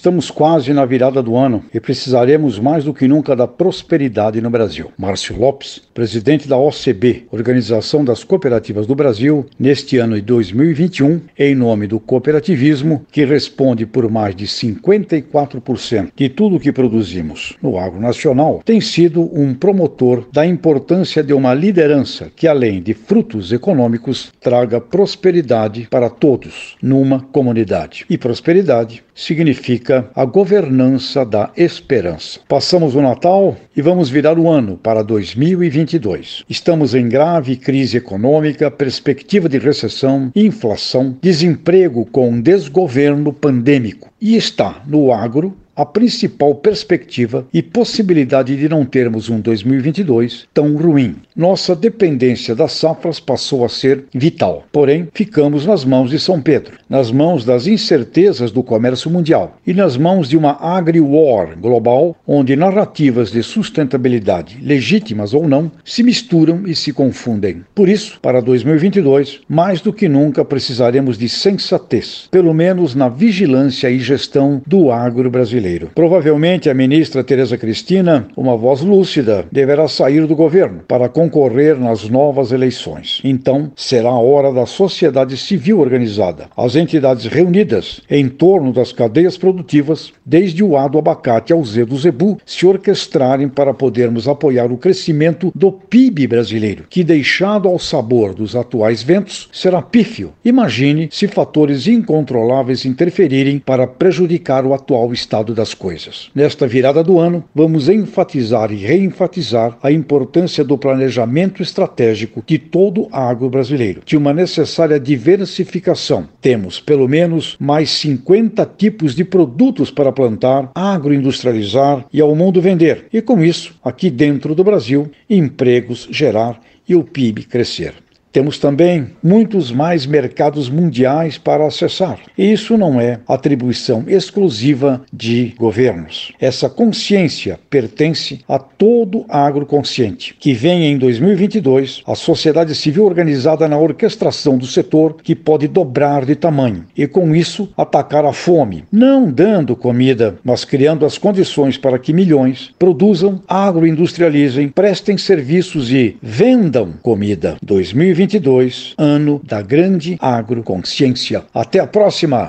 Estamos 0.00 0.30
quase 0.30 0.72
na 0.72 0.86
virada 0.86 1.20
do 1.20 1.34
ano 1.34 1.64
e 1.74 1.80
precisaremos 1.80 2.56
mais 2.56 2.84
do 2.84 2.94
que 2.94 3.08
nunca 3.08 3.34
da 3.34 3.48
prosperidade 3.48 4.40
no 4.40 4.48
Brasil. 4.48 4.92
Márcio 4.96 5.36
Lopes, 5.36 5.82
presidente 5.92 6.46
da 6.46 6.56
OCB, 6.56 7.26
Organização 7.32 8.04
das 8.04 8.22
Cooperativas 8.22 8.86
do 8.86 8.94
Brasil, 8.94 9.44
neste 9.58 9.98
ano 9.98 10.14
de 10.14 10.20
2021, 10.20 11.22
em 11.36 11.52
nome 11.52 11.88
do 11.88 11.98
cooperativismo, 11.98 13.04
que 13.10 13.24
responde 13.24 13.86
por 13.86 14.08
mais 14.08 14.36
de 14.36 14.46
54% 14.46 16.12
de 16.14 16.28
tudo 16.28 16.60
que 16.60 16.70
produzimos 16.70 17.56
no 17.60 17.76
agro 17.76 18.00
nacional, 18.00 18.62
tem 18.64 18.80
sido 18.80 19.28
um 19.36 19.52
promotor 19.52 20.28
da 20.32 20.46
importância 20.46 21.24
de 21.24 21.32
uma 21.32 21.52
liderança 21.52 22.30
que, 22.36 22.46
além 22.46 22.80
de 22.80 22.94
frutos 22.94 23.50
econômicos, 23.50 24.32
traga 24.40 24.80
prosperidade 24.80 25.88
para 25.90 26.08
todos 26.08 26.76
numa 26.80 27.20
comunidade. 27.20 28.06
E 28.08 28.16
prosperidade 28.16 29.02
significa 29.12 29.87
a 30.14 30.24
governança 30.24 31.24
da 31.24 31.50
esperança. 31.56 32.40
Passamos 32.48 32.94
o 32.94 33.02
Natal 33.02 33.56
e 33.76 33.82
vamos 33.82 34.08
virar 34.08 34.38
o 34.38 34.48
ano 34.48 34.76
para 34.76 35.02
2022. 35.02 36.44
Estamos 36.48 36.94
em 36.94 37.08
grave 37.08 37.56
crise 37.56 37.96
econômica, 37.96 38.70
perspectiva 38.70 39.48
de 39.48 39.58
recessão, 39.58 40.30
inflação, 40.34 41.16
desemprego 41.20 42.04
com 42.06 42.40
desgoverno 42.40 43.32
pandêmico. 43.32 44.10
E 44.20 44.36
está 44.36 44.82
no 44.86 45.12
agro 45.12 45.56
a 45.78 45.86
principal 45.86 46.56
perspectiva 46.56 47.46
e 47.54 47.62
possibilidade 47.62 48.56
de 48.56 48.68
não 48.68 48.84
termos 48.84 49.30
um 49.30 49.38
2022 49.38 50.48
tão 50.52 50.74
ruim. 50.76 51.14
Nossa 51.36 51.76
dependência 51.76 52.52
das 52.52 52.72
safras 52.72 53.20
passou 53.20 53.64
a 53.64 53.68
ser 53.68 54.06
vital. 54.12 54.64
Porém, 54.72 55.06
ficamos 55.14 55.64
nas 55.64 55.84
mãos 55.84 56.10
de 56.10 56.18
São 56.18 56.42
Pedro, 56.42 56.76
nas 56.90 57.12
mãos 57.12 57.44
das 57.44 57.68
incertezas 57.68 58.50
do 58.50 58.60
comércio 58.60 59.08
mundial 59.08 59.56
e 59.64 59.72
nas 59.72 59.96
mãos 59.96 60.28
de 60.28 60.36
uma 60.36 60.58
agri-war 60.60 61.56
global, 61.56 62.16
onde 62.26 62.56
narrativas 62.56 63.30
de 63.30 63.44
sustentabilidade, 63.44 64.58
legítimas 64.60 65.32
ou 65.32 65.46
não, 65.46 65.70
se 65.84 66.02
misturam 66.02 66.66
e 66.66 66.74
se 66.74 66.92
confundem. 66.92 67.62
Por 67.72 67.88
isso, 67.88 68.18
para 68.20 68.40
2022, 68.40 69.42
mais 69.48 69.80
do 69.80 69.92
que 69.92 70.08
nunca 70.08 70.44
precisaremos 70.44 71.16
de 71.16 71.28
sensatez, 71.28 72.26
pelo 72.32 72.52
menos 72.52 72.96
na 72.96 73.08
vigilância 73.08 73.88
e 73.88 74.00
gestão 74.00 74.60
do 74.66 74.90
agro 74.90 75.30
brasileiro 75.30 75.67
brasileiro. 75.68 75.90
Provavelmente 75.94 76.70
a 76.70 76.74
ministra 76.74 77.22
Tereza 77.22 77.58
Cristina, 77.58 78.26
uma 78.36 78.56
voz 78.56 78.80
lúcida, 78.80 79.44
deverá 79.52 79.86
sair 79.86 80.26
do 80.26 80.34
governo 80.34 80.80
para 80.88 81.08
concorrer 81.08 81.78
nas 81.78 82.08
novas 82.08 82.52
eleições. 82.52 83.20
Então, 83.22 83.70
será 83.76 84.08
a 84.08 84.18
hora 84.18 84.52
da 84.52 84.64
sociedade 84.64 85.36
civil 85.36 85.80
organizada, 85.80 86.46
as 86.56 86.74
entidades 86.74 87.26
reunidas 87.26 88.00
em 88.10 88.28
torno 88.28 88.72
das 88.72 88.92
cadeias 88.92 89.36
produtivas, 89.36 90.12
desde 90.24 90.64
o 90.64 90.76
A 90.76 90.88
do 90.88 90.98
abacate 90.98 91.52
ao 91.52 91.64
Z 91.64 91.84
do 91.84 91.96
zebu, 91.96 92.38
se 92.46 92.66
orquestrarem 92.66 93.48
para 93.48 93.74
podermos 93.74 94.26
apoiar 94.26 94.72
o 94.72 94.78
crescimento 94.78 95.52
do 95.54 95.72
PIB 95.72 96.26
brasileiro, 96.26 96.84
que 96.88 97.04
deixado 97.04 97.68
ao 97.68 97.78
sabor 97.78 98.34
dos 98.34 98.56
atuais 98.56 99.02
ventos, 99.02 99.48
será 99.52 99.82
pífio. 99.82 100.32
Imagine 100.44 101.08
se 101.10 101.26
fatores 101.26 101.86
incontroláveis 101.86 102.84
interferirem 102.84 103.58
para 103.58 103.86
prejudicar 103.86 104.64
o 104.64 104.74
atual 104.74 105.12
estado 105.12 105.54
das 105.58 105.74
coisas. 105.74 106.30
Nesta 106.32 106.68
virada 106.68 107.02
do 107.02 107.18
ano, 107.18 107.44
vamos 107.52 107.88
enfatizar 107.88 108.70
e 108.72 108.76
reenfatizar 108.76 109.76
a 109.82 109.90
importância 109.90 110.62
do 110.62 110.78
planejamento 110.78 111.60
estratégico 111.60 112.44
de 112.46 112.58
todo 112.58 113.08
agro 113.10 113.50
brasileiro, 113.50 114.00
de 114.04 114.16
uma 114.16 114.32
necessária 114.32 115.00
diversificação. 115.00 116.28
Temos 116.40 116.78
pelo 116.78 117.08
menos 117.08 117.56
mais 117.58 117.90
50 117.90 118.64
tipos 118.78 119.16
de 119.16 119.24
produtos 119.24 119.90
para 119.90 120.12
plantar, 120.12 120.70
agroindustrializar 120.74 122.06
e 122.12 122.20
ao 122.20 122.36
mundo 122.36 122.60
vender. 122.60 123.06
E 123.12 123.20
com 123.20 123.42
isso, 123.42 123.74
aqui 123.82 124.10
dentro 124.10 124.54
do 124.54 124.62
Brasil, 124.62 125.10
empregos 125.28 126.06
gerar 126.10 126.60
e 126.88 126.94
o 126.94 127.02
PIB 127.02 127.42
crescer. 127.42 127.94
Temos 128.38 128.56
também 128.60 129.08
muitos 129.20 129.72
mais 129.72 130.06
mercados 130.06 130.70
mundiais 130.70 131.36
para 131.36 131.66
acessar. 131.66 132.20
E 132.38 132.52
isso 132.52 132.78
não 132.78 133.00
é 133.00 133.18
atribuição 133.26 134.04
exclusiva 134.06 135.02
de 135.12 135.56
governos. 135.58 136.30
Essa 136.38 136.70
consciência 136.70 137.58
pertence 137.68 138.38
a 138.48 138.56
todo 138.60 139.24
agroconsciente, 139.28 140.36
que 140.38 140.52
vem 140.52 140.84
em 140.84 140.96
2022 140.96 142.04
a 142.06 142.14
sociedade 142.14 142.76
civil 142.76 143.06
organizada 143.06 143.66
na 143.66 143.76
orquestração 143.76 144.56
do 144.56 144.66
setor 144.66 145.16
que 145.20 145.34
pode 145.34 145.66
dobrar 145.66 146.24
de 146.24 146.36
tamanho 146.36 146.84
e, 146.96 147.08
com 147.08 147.34
isso, 147.34 147.72
atacar 147.76 148.24
a 148.24 148.32
fome, 148.32 148.84
não 148.92 149.32
dando 149.32 149.74
comida, 149.74 150.38
mas 150.44 150.64
criando 150.64 151.04
as 151.04 151.18
condições 151.18 151.76
para 151.76 151.98
que 151.98 152.12
milhões 152.12 152.72
produzam, 152.78 153.42
agroindustrializem, 153.48 154.68
prestem 154.68 155.18
serviços 155.18 155.90
e 155.90 156.16
vendam 156.22 156.92
comida. 157.02 157.56
2022 157.60 158.27
2022, 158.28 158.94
ano 158.98 159.40
da 159.42 159.62
grande 159.62 160.16
agroconsciência. 160.20 161.44
Até 161.54 161.80
a 161.80 161.86
próxima! 161.86 162.46